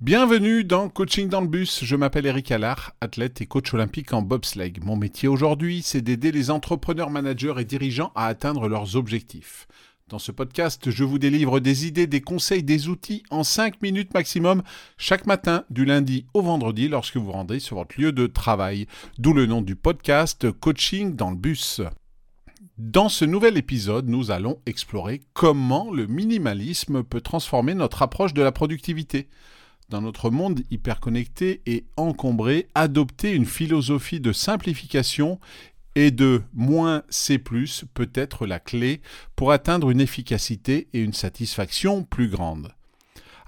Bienvenue 0.00 0.62
dans 0.62 0.88
Coaching 0.88 1.28
dans 1.28 1.40
le 1.40 1.48
bus. 1.48 1.82
Je 1.82 1.96
m'appelle 1.96 2.26
Eric 2.26 2.52
Allard, 2.52 2.92
athlète 3.00 3.40
et 3.40 3.46
coach 3.46 3.74
olympique 3.74 4.12
en 4.12 4.22
bobsleigh. 4.22 4.74
Mon 4.80 4.94
métier 4.94 5.26
aujourd'hui, 5.26 5.82
c'est 5.82 6.02
d'aider 6.02 6.30
les 6.30 6.52
entrepreneurs, 6.52 7.10
managers 7.10 7.54
et 7.58 7.64
dirigeants 7.64 8.12
à 8.14 8.26
atteindre 8.26 8.68
leurs 8.68 8.94
objectifs. 8.94 9.66
Dans 10.08 10.20
ce 10.20 10.30
podcast, 10.30 10.88
je 10.92 11.02
vous 11.02 11.18
délivre 11.18 11.58
des 11.58 11.88
idées, 11.88 12.06
des 12.06 12.20
conseils, 12.20 12.62
des 12.62 12.86
outils 12.86 13.24
en 13.30 13.42
5 13.42 13.82
minutes 13.82 14.14
maximum 14.14 14.62
chaque 14.98 15.26
matin 15.26 15.64
du 15.68 15.84
lundi 15.84 16.26
au 16.32 16.42
vendredi 16.42 16.86
lorsque 16.86 17.16
vous 17.16 17.32
rendez 17.32 17.58
sur 17.58 17.74
votre 17.74 18.00
lieu 18.00 18.12
de 18.12 18.28
travail. 18.28 18.86
D'où 19.18 19.32
le 19.32 19.46
nom 19.46 19.62
du 19.62 19.74
podcast 19.74 20.48
Coaching 20.52 21.16
dans 21.16 21.30
le 21.30 21.36
bus. 21.36 21.80
Dans 22.78 23.08
ce 23.08 23.24
nouvel 23.24 23.56
épisode, 23.56 24.08
nous 24.08 24.30
allons 24.30 24.60
explorer 24.64 25.22
comment 25.32 25.90
le 25.90 26.06
minimalisme 26.06 27.02
peut 27.02 27.20
transformer 27.20 27.74
notre 27.74 28.02
approche 28.02 28.32
de 28.32 28.42
la 28.42 28.52
productivité 28.52 29.26
dans 29.88 30.00
notre 30.02 30.30
monde 30.30 30.60
hyper 30.70 31.00
connecté 31.00 31.62
et 31.66 31.86
encombré, 31.96 32.68
adopter 32.74 33.32
une 33.32 33.46
philosophie 33.46 34.20
de 34.20 34.32
simplification 34.32 35.40
et 35.94 36.10
de 36.10 36.42
moins 36.54 37.02
C+, 37.08 37.38
peut 37.38 38.10
être 38.14 38.46
la 38.46 38.60
clé 38.60 39.00
pour 39.34 39.52
atteindre 39.52 39.90
une 39.90 40.00
efficacité 40.00 40.88
et 40.92 41.00
une 41.00 41.12
satisfaction 41.12 42.04
plus 42.04 42.28
grandes. 42.28 42.72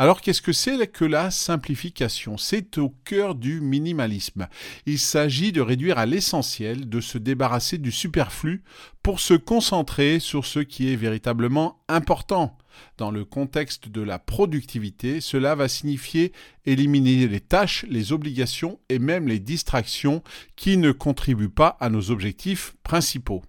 Alors 0.00 0.20
qu'est-ce 0.20 0.42
que 0.42 0.52
c'est 0.52 0.86
que 0.86 1.04
la 1.04 1.32
simplification? 1.32 2.38
C'est 2.38 2.78
au 2.78 2.94
cœur 3.04 3.34
du 3.34 3.60
minimalisme. 3.60 4.46
Il 4.86 5.00
s'agit 5.00 5.50
de 5.50 5.60
réduire 5.60 5.98
à 5.98 6.06
l'essentiel, 6.06 6.88
de 6.88 7.00
se 7.00 7.18
débarrasser 7.18 7.78
du 7.78 7.90
superflu 7.90 8.62
pour 9.02 9.18
se 9.18 9.34
concentrer 9.34 10.20
sur 10.20 10.46
ce 10.46 10.60
qui 10.60 10.92
est 10.92 10.96
véritablement 10.96 11.80
important. 11.88 12.56
Dans 12.96 13.10
le 13.10 13.24
contexte 13.24 13.88
de 13.88 14.00
la 14.00 14.20
productivité, 14.20 15.20
cela 15.20 15.56
va 15.56 15.66
signifier 15.66 16.32
éliminer 16.64 17.26
les 17.26 17.40
tâches, 17.40 17.84
les 17.88 18.12
obligations 18.12 18.78
et 18.88 19.00
même 19.00 19.26
les 19.26 19.40
distractions 19.40 20.22
qui 20.54 20.76
ne 20.76 20.92
contribuent 20.92 21.48
pas 21.48 21.76
à 21.80 21.90
nos 21.90 22.12
objectifs 22.12 22.76
principaux. 22.84 23.42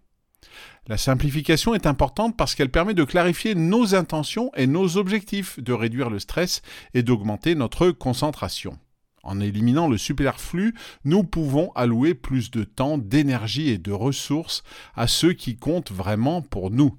La 0.89 0.97
simplification 0.97 1.75
est 1.75 1.85
importante 1.85 2.35
parce 2.35 2.55
qu'elle 2.55 2.71
permet 2.71 2.95
de 2.95 3.03
clarifier 3.03 3.53
nos 3.53 3.93
intentions 3.93 4.49
et 4.55 4.65
nos 4.65 4.97
objectifs, 4.97 5.59
de 5.59 5.71
réduire 5.71 6.09
le 6.09 6.17
stress 6.17 6.63
et 6.95 7.03
d'augmenter 7.03 7.53
notre 7.53 7.91
concentration. 7.91 8.79
En 9.21 9.39
éliminant 9.39 9.87
le 9.87 9.99
superflu, 9.99 10.73
nous 11.05 11.23
pouvons 11.23 11.71
allouer 11.73 12.15
plus 12.15 12.49
de 12.49 12.63
temps, 12.63 12.97
d'énergie 12.97 13.69
et 13.69 13.77
de 13.77 13.91
ressources 13.91 14.63
à 14.95 15.05
ceux 15.05 15.33
qui 15.33 15.57
comptent 15.57 15.91
vraiment 15.91 16.41
pour 16.41 16.71
nous. 16.71 16.97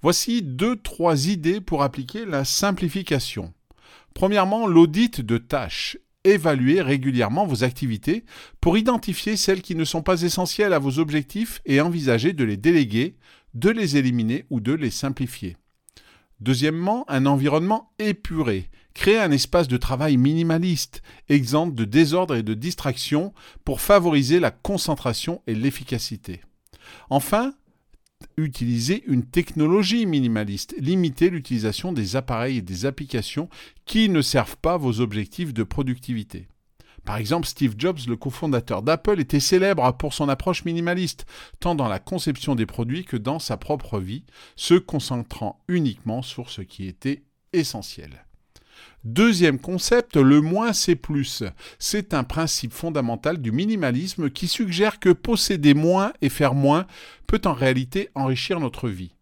Voici 0.00 0.42
deux, 0.42 0.76
trois 0.76 1.26
idées 1.26 1.60
pour 1.60 1.82
appliquer 1.82 2.24
la 2.24 2.44
simplification. 2.44 3.52
Premièrement, 4.14 4.68
l'audit 4.68 5.20
de 5.20 5.38
tâches 5.38 5.98
évaluer 6.24 6.82
régulièrement 6.82 7.46
vos 7.46 7.64
activités 7.64 8.24
pour 8.60 8.76
identifier 8.76 9.36
celles 9.36 9.62
qui 9.62 9.74
ne 9.74 9.84
sont 9.84 10.02
pas 10.02 10.22
essentielles 10.22 10.72
à 10.72 10.78
vos 10.78 10.98
objectifs 10.98 11.60
et 11.66 11.80
envisager 11.80 12.32
de 12.32 12.44
les 12.44 12.56
déléguer, 12.56 13.16
de 13.54 13.70
les 13.70 13.96
éliminer 13.96 14.46
ou 14.50 14.60
de 14.60 14.72
les 14.72 14.90
simplifier. 14.90 15.56
Deuxièmement, 16.40 17.04
un 17.08 17.26
environnement 17.26 17.92
épuré. 17.98 18.70
Créer 18.92 19.18
un 19.18 19.32
espace 19.32 19.66
de 19.66 19.76
travail 19.76 20.16
minimaliste, 20.16 21.02
exempt 21.28 21.74
de 21.74 21.84
désordre 21.84 22.36
et 22.36 22.42
de 22.42 22.54
distraction 22.54 23.32
pour 23.64 23.80
favoriser 23.80 24.40
la 24.40 24.50
concentration 24.50 25.42
et 25.46 25.54
l'efficacité. 25.54 26.42
Enfin, 27.10 27.54
utiliser 28.36 29.04
une 29.06 29.24
technologie 29.24 30.06
minimaliste, 30.06 30.74
limiter 30.78 31.30
l'utilisation 31.30 31.92
des 31.92 32.16
appareils 32.16 32.58
et 32.58 32.62
des 32.62 32.86
applications 32.86 33.48
qui 33.86 34.08
ne 34.08 34.22
servent 34.22 34.56
pas 34.56 34.76
vos 34.76 35.00
objectifs 35.00 35.54
de 35.54 35.62
productivité. 35.62 36.48
Par 37.04 37.18
exemple, 37.18 37.46
Steve 37.46 37.74
Jobs, 37.76 37.98
le 38.08 38.16
cofondateur 38.16 38.82
d'Apple, 38.82 39.20
était 39.20 39.40
célèbre 39.40 39.92
pour 39.96 40.14
son 40.14 40.28
approche 40.28 40.64
minimaliste, 40.64 41.26
tant 41.60 41.74
dans 41.74 41.88
la 41.88 41.98
conception 41.98 42.54
des 42.54 42.66
produits 42.66 43.04
que 43.04 43.18
dans 43.18 43.38
sa 43.38 43.56
propre 43.56 44.00
vie, 44.00 44.24
se 44.56 44.74
concentrant 44.74 45.62
uniquement 45.68 46.22
sur 46.22 46.48
ce 46.48 46.62
qui 46.62 46.86
était 46.86 47.22
essentiel. 47.52 48.24
Deuxième 49.04 49.58
concept, 49.58 50.16
le 50.16 50.40
moins 50.40 50.72
c'est 50.72 50.96
plus. 50.96 51.42
C'est 51.78 52.14
un 52.14 52.24
principe 52.24 52.72
fondamental 52.72 53.38
du 53.38 53.52
minimalisme 53.52 54.30
qui 54.30 54.48
suggère 54.48 54.98
que 54.98 55.10
posséder 55.10 55.74
moins 55.74 56.12
et 56.22 56.28
faire 56.28 56.54
moins 56.54 56.86
peut 57.26 57.42
en 57.44 57.52
réalité 57.52 58.08
enrichir 58.14 58.60
notre 58.60 58.88
vie. 58.88 59.14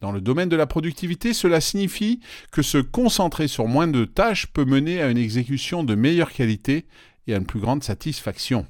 Dans 0.00 0.12
le 0.12 0.20
domaine 0.20 0.50
de 0.50 0.56
la 0.56 0.66
productivité, 0.66 1.32
cela 1.32 1.62
signifie 1.62 2.20
que 2.52 2.60
se 2.60 2.76
concentrer 2.76 3.48
sur 3.48 3.66
moins 3.66 3.88
de 3.88 4.04
tâches 4.04 4.48
peut 4.48 4.66
mener 4.66 5.00
à 5.00 5.08
une 5.08 5.16
exécution 5.16 5.82
de 5.82 5.94
meilleure 5.94 6.32
qualité 6.32 6.84
et 7.26 7.32
à 7.32 7.38
une 7.38 7.46
plus 7.46 7.60
grande 7.60 7.82
satisfaction. 7.82 8.66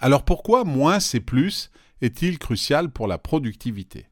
Alors 0.00 0.24
pourquoi 0.24 0.64
moins 0.64 0.98
c'est 0.98 1.20
plus 1.20 1.70
est-il 2.00 2.38
crucial 2.38 2.90
pour 2.90 3.06
la 3.06 3.18
productivité? 3.18 4.06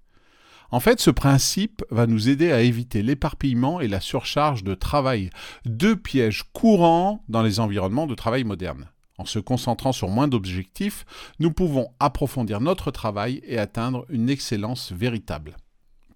En 0.71 0.81
fait, 0.81 1.01
ce 1.01 1.11
principe 1.11 1.83
va 1.91 2.07
nous 2.07 2.29
aider 2.29 2.53
à 2.53 2.61
éviter 2.61 3.03
l'éparpillement 3.03 3.81
et 3.81 3.89
la 3.89 4.01
surcharge 4.01 4.65
de 4.65 4.75
travail, 4.75 5.31
deux 5.65 5.97
pièges 5.97 6.45
courants 6.53 7.25
dans 7.29 7.43
les 7.43 7.59
environnements 7.59 8.07
de 8.07 8.15
travail 8.15 8.45
modernes. 8.45 8.91
En 9.17 9.25
se 9.25 9.39
concentrant 9.39 9.93
sur 9.93 10.09
moins 10.09 10.29
d'objectifs, 10.29 11.05
nous 11.41 11.53
pouvons 11.53 11.89
approfondir 11.99 12.61
notre 12.61 12.91
travail 12.91 13.41
et 13.45 13.59
atteindre 13.59 14.05
une 14.11 14.31
excellence 14.31 14.93
véritable. 14.93 15.57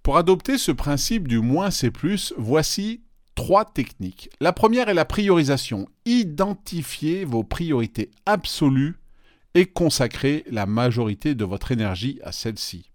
Pour 0.03 0.19
adopter 0.19 0.59
ce 0.59 0.71
principe 0.71 1.27
du 1.27 1.41
moins 1.41 1.71
c'est 1.71 1.91
plus, 1.91 2.35
voici 2.37 3.03
trois 3.35 3.65
techniques. 3.65 4.31
La 4.41 4.53
première 4.53 4.89
est 4.89 4.95
la 4.95 5.05
priorisation. 5.05 5.89
Identifiez 6.05 7.25
vos 7.25 7.43
priorités 7.43 8.11
absolues 8.27 8.97
et 9.55 9.67
consacrez 9.67 10.45
la 10.51 10.67
majorité 10.67 11.35
de 11.35 11.45
votre 11.45 11.73
énergie 11.73 12.21
à 12.23 12.33
celles-ci. 12.33 12.92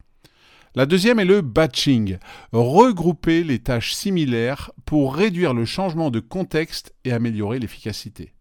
La 0.77 0.85
deuxième 0.85 1.17
est 1.17 1.25
le 1.25 1.41
batching, 1.41 2.19
regrouper 2.51 3.43
les 3.43 3.57
tâches 3.57 3.95
similaires 3.95 4.69
pour 4.85 5.15
réduire 5.15 5.55
le 5.55 5.65
changement 5.65 6.11
de 6.11 6.19
contexte 6.19 6.93
et 7.03 7.13
améliorer 7.13 7.57
l'efficacité. 7.57 8.31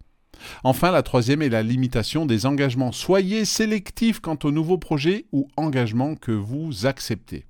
Enfin, 0.62 0.90
la 0.90 1.02
troisième 1.02 1.40
est 1.40 1.48
la 1.48 1.62
limitation 1.62 2.26
des 2.26 2.44
engagements. 2.44 2.92
Soyez 2.92 3.46
sélectif 3.46 4.20
quant 4.20 4.38
aux 4.44 4.50
nouveaux 4.50 4.76
projets 4.76 5.24
ou 5.32 5.48
engagements 5.56 6.14
que 6.14 6.30
vous 6.30 6.84
acceptez. 6.84 7.46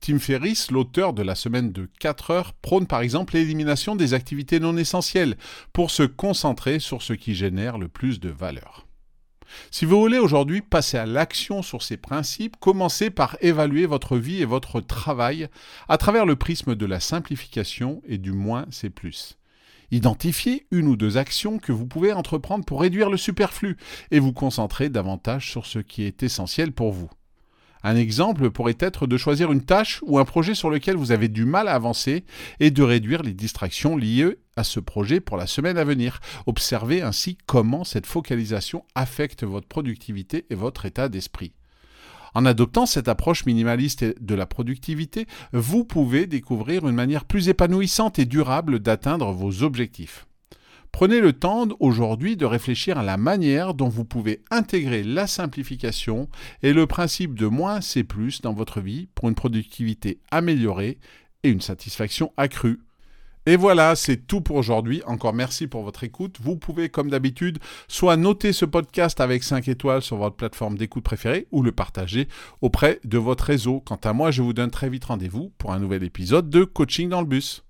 Tim 0.00 0.18
Ferriss, 0.18 0.70
l'auteur 0.70 1.14
de 1.14 1.22
la 1.22 1.34
semaine 1.34 1.72
de 1.72 1.88
4 1.98 2.30
heures, 2.30 2.52
prône 2.52 2.86
par 2.86 3.00
exemple 3.00 3.36
l'élimination 3.36 3.96
des 3.96 4.12
activités 4.12 4.60
non 4.60 4.76
essentielles 4.76 5.38
pour 5.72 5.90
se 5.90 6.02
concentrer 6.02 6.78
sur 6.78 7.00
ce 7.00 7.14
qui 7.14 7.34
génère 7.34 7.78
le 7.78 7.88
plus 7.88 8.20
de 8.20 8.28
valeur. 8.28 8.85
Si 9.70 9.84
vous 9.84 10.00
voulez 10.00 10.18
aujourd'hui 10.18 10.60
passer 10.60 10.98
à 10.98 11.06
l'action 11.06 11.62
sur 11.62 11.82
ces 11.82 11.96
principes, 11.96 12.56
commencez 12.58 13.10
par 13.10 13.36
évaluer 13.40 13.86
votre 13.86 14.16
vie 14.16 14.42
et 14.42 14.46
votre 14.46 14.80
travail 14.80 15.48
à 15.88 15.98
travers 15.98 16.26
le 16.26 16.36
prisme 16.36 16.74
de 16.74 16.86
la 16.86 17.00
simplification 17.00 18.02
et 18.06 18.18
du 18.18 18.32
moins 18.32 18.66
c'est 18.70 18.90
plus. 18.90 19.38
Identifiez 19.90 20.66
une 20.70 20.88
ou 20.88 20.96
deux 20.96 21.16
actions 21.16 21.58
que 21.58 21.72
vous 21.72 21.86
pouvez 21.86 22.12
entreprendre 22.12 22.64
pour 22.64 22.80
réduire 22.80 23.10
le 23.10 23.16
superflu 23.16 23.76
et 24.10 24.18
vous 24.18 24.32
concentrer 24.32 24.88
davantage 24.88 25.50
sur 25.50 25.64
ce 25.66 25.78
qui 25.78 26.02
est 26.02 26.22
essentiel 26.22 26.72
pour 26.72 26.92
vous. 26.92 27.10
Un 27.82 27.96
exemple 27.96 28.50
pourrait 28.50 28.76
être 28.80 29.06
de 29.06 29.16
choisir 29.16 29.52
une 29.52 29.64
tâche 29.64 30.00
ou 30.06 30.18
un 30.18 30.24
projet 30.24 30.54
sur 30.54 30.70
lequel 30.70 30.96
vous 30.96 31.12
avez 31.12 31.28
du 31.28 31.44
mal 31.44 31.68
à 31.68 31.74
avancer 31.74 32.24
et 32.60 32.70
de 32.70 32.82
réduire 32.82 33.22
les 33.22 33.34
distractions 33.34 33.96
liées 33.96 34.38
à 34.56 34.64
ce 34.64 34.80
projet 34.80 35.20
pour 35.20 35.36
la 35.36 35.46
semaine 35.46 35.78
à 35.78 35.84
venir. 35.84 36.20
Observez 36.46 37.02
ainsi 37.02 37.38
comment 37.46 37.84
cette 37.84 38.06
focalisation 38.06 38.84
affecte 38.94 39.44
votre 39.44 39.68
productivité 39.68 40.46
et 40.50 40.54
votre 40.54 40.86
état 40.86 41.08
d'esprit. 41.08 41.52
En 42.34 42.44
adoptant 42.44 42.84
cette 42.84 43.08
approche 43.08 43.46
minimaliste 43.46 44.04
de 44.20 44.34
la 44.34 44.44
productivité, 44.44 45.26
vous 45.52 45.84
pouvez 45.84 46.26
découvrir 46.26 46.86
une 46.86 46.94
manière 46.94 47.24
plus 47.24 47.48
épanouissante 47.48 48.18
et 48.18 48.26
durable 48.26 48.78
d'atteindre 48.78 49.32
vos 49.32 49.62
objectifs. 49.62 50.26
Prenez 50.96 51.20
le 51.20 51.34
temps 51.34 51.68
aujourd'hui 51.78 52.38
de 52.38 52.46
réfléchir 52.46 52.96
à 52.96 53.02
la 53.02 53.18
manière 53.18 53.74
dont 53.74 53.90
vous 53.90 54.06
pouvez 54.06 54.40
intégrer 54.50 55.02
la 55.02 55.26
simplification 55.26 56.26
et 56.62 56.72
le 56.72 56.86
principe 56.86 57.38
de 57.38 57.46
moins 57.46 57.82
c'est 57.82 58.02
plus 58.02 58.40
dans 58.40 58.54
votre 58.54 58.80
vie 58.80 59.06
pour 59.14 59.28
une 59.28 59.34
productivité 59.34 60.20
améliorée 60.30 60.96
et 61.42 61.50
une 61.50 61.60
satisfaction 61.60 62.32
accrue. 62.38 62.80
Et 63.44 63.56
voilà, 63.56 63.94
c'est 63.94 64.26
tout 64.26 64.40
pour 64.40 64.56
aujourd'hui. 64.56 65.02
Encore 65.04 65.34
merci 65.34 65.66
pour 65.66 65.82
votre 65.82 66.02
écoute. 66.02 66.38
Vous 66.40 66.56
pouvez, 66.56 66.88
comme 66.88 67.10
d'habitude, 67.10 67.58
soit 67.88 68.16
noter 68.16 68.54
ce 68.54 68.64
podcast 68.64 69.20
avec 69.20 69.42
5 69.42 69.68
étoiles 69.68 70.00
sur 70.00 70.16
votre 70.16 70.36
plateforme 70.36 70.78
d'écoute 70.78 71.04
préférée 71.04 71.46
ou 71.52 71.62
le 71.62 71.72
partager 71.72 72.26
auprès 72.62 73.00
de 73.04 73.18
votre 73.18 73.44
réseau. 73.44 73.80
Quant 73.80 74.00
à 74.02 74.14
moi, 74.14 74.30
je 74.30 74.40
vous 74.40 74.54
donne 74.54 74.70
très 74.70 74.88
vite 74.88 75.04
rendez-vous 75.04 75.52
pour 75.58 75.74
un 75.74 75.78
nouvel 75.78 76.04
épisode 76.04 76.48
de 76.48 76.64
Coaching 76.64 77.10
dans 77.10 77.20
le 77.20 77.26
bus. 77.26 77.65